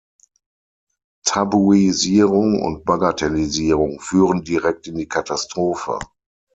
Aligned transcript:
Tabuisierung 1.27 2.59
und 2.63 2.85
Bagatellisierung 2.85 3.99
führen 3.99 4.43
direkt 4.43 4.87
in 4.87 4.95
die 4.97 5.07
Katastrophe. 5.07 5.99